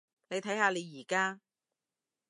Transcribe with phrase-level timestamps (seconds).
[0.29, 1.39] 你睇下你而家？